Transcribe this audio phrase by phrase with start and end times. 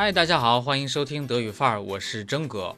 [0.00, 2.76] 嗨，大家好，欢迎收听德语范儿，我是真哥。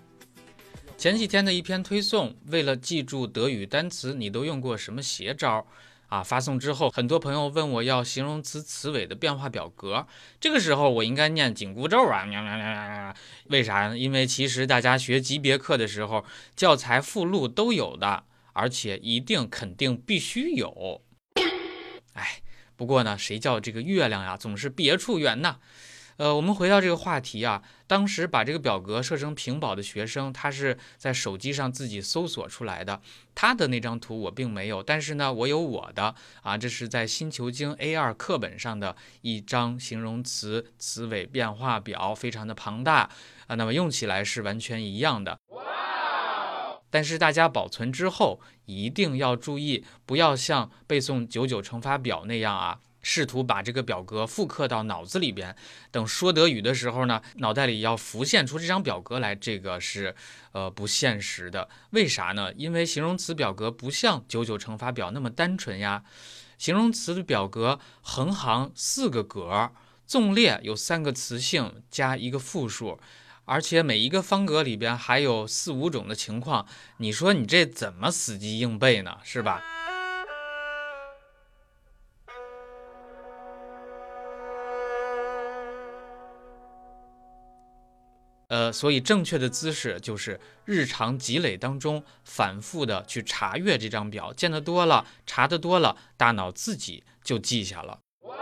[0.96, 5.66] 前几天的一篇推送，为了记住德语单词，你都用过什么邪招？
[6.08, 10.06] 啊，发送之后，很多朋友问我要形容词词尾的变化表格。
[10.40, 13.14] 这个时候我应该念紧箍咒啊！
[13.50, 13.98] 为啥呢？
[13.98, 16.24] 因为其实大家学级别课的时候，
[16.56, 18.24] 教材附录都有的，
[18.54, 21.02] 而且一定肯定必须有。
[22.14, 22.40] 哎，
[22.76, 25.58] 不过呢，谁叫这个月亮呀总是别处圆呢？
[26.20, 33.00] 呃，我们回到这个话题啊，当时把这个表格设成屏保的学生，他是在手机上自己搜索出来的。
[33.34, 43.08] 他的那张图我并没有，但是呢，我有我的啊，这是在新球经 A2 课本上的一张形容词词尾变化表，非常的庞大
[43.46, 43.54] 啊。
[43.54, 45.38] 那么用起来是完全一样的。
[46.90, 52.80] 但是大家保存之后一定要注意，不要像背诵九九乘法表那样啊。
[53.02, 55.54] 试图把这个表格复刻到脑子里边，
[55.90, 60.14] 等说德语的时候呢，脑袋里要浮现出这张表格来，这个是
[60.52, 61.68] 呃不现实的。
[61.90, 62.52] 为啥呢？
[62.54, 66.02] 因为形容词表格不像九九乘法表那么单纯呀。
[66.58, 69.70] 形容词的表格横行四个格，
[70.06, 73.00] 纵列有三个词性加一个复数，
[73.46, 76.66] 而且每一个方格里边还有四五种的情况。
[76.98, 79.16] 你说你这怎么死记硬背呢？
[79.24, 79.79] 是吧？
[88.72, 98.00] 所以正确的姿势就是日常积累当中反复的去查阅这张表，见得多了，查得多了，大脑自己就记下了。
[98.22, 98.34] 哇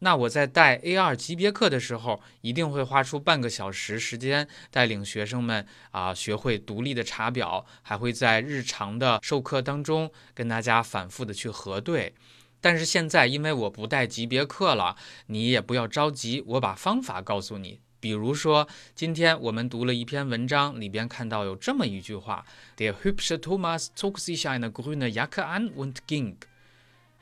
[0.00, 12.14] 那我在带 A2 级别课的时候，一定会花出半个小时时间带领学生们啊学会独立的查表，还会在日常的授课当中跟大家反复的去核对。
[12.60, 17.80] 但是现在因为我不带级别课了，你也不要着急，我把方法告诉你。
[18.04, 22.44] 比如说，今天我们读了一篇文章，里边看到有这么一句话
[22.76, 26.34] ：Der hübsche Thomas zog sich eine grüne Jacke an und ging。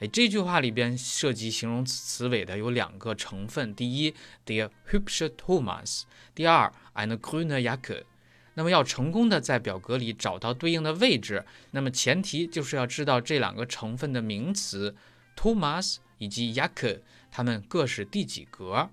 [0.00, 4.12] 哎，这句话里边涉及形容词词尾的有两个成分：第一
[4.44, 6.02] ，der hübsche Thomas；
[6.34, 8.02] 第二，eine grüne Jacke。
[8.54, 14.96] 那么要成功的在表格里找到对应的位置，那么前提就是要知道这两个成分的名词
[15.36, 18.90] Thomas 以及 Jacke，它们各是第几格。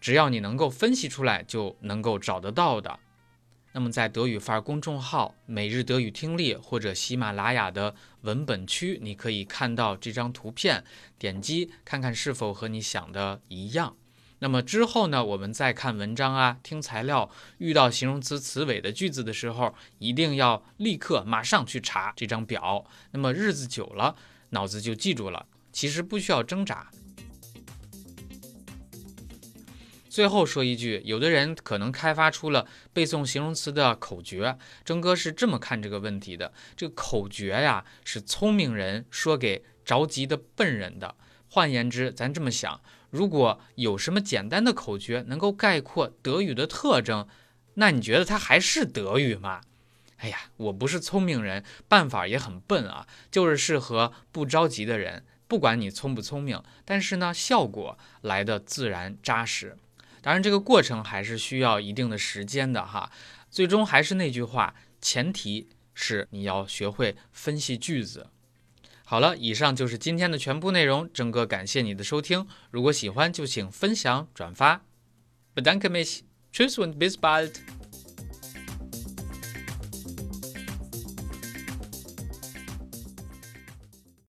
[0.00, 2.98] 只要你能够分析出来，就能够找得到的。
[3.72, 10.82] 那么，在德语范儿公众号、每日德语听力或者喜马拉雅的文本区，你可以看到这张图片，
[11.18, 13.94] 点击看看是否和你想的一样。
[14.40, 17.28] 那么之后呢，我们再看文章啊，听材料，
[17.58, 22.84] 遇到形容词词尾的句子的时候，一定要立刻马上去查这张表。
[23.10, 24.16] 那么日子久了，
[24.50, 25.46] 脑子就记住了。
[25.72, 26.90] 其实不需要挣扎。
[30.18, 34.58] 最后说一句，有的人可能开发出了背诵形容词的口诀。
[34.84, 41.14] 征哥是这么看这个问题的：这个口诀呀，是聪明人说给着急的笨人的。
[41.48, 42.80] 换言之，咱这么想，
[43.10, 47.28] 如果有什么简单的口诀能够概括德语的特征，
[47.74, 49.60] 那你觉得它还是德语吗？
[50.16, 55.24] 哎呀，我不是聪明人，办法也很笨啊，就是适合不着急的人。
[55.46, 59.76] 不管你聪不聪明，但是呢，效果来的自然扎实。
[60.20, 63.10] 当然，这个过程还是需要一定的时间的哈。
[63.50, 68.28] 最终还是那句话，前提是你要学会分析句子。
[69.04, 71.10] 好了，以上就是今天的全部内容。
[71.14, 74.82] 郑哥感谢你的收听，如果喜欢就请分享转发。
[75.54, 76.20] Bedanke mich,
[76.52, 77.77] tschüss und bis bald.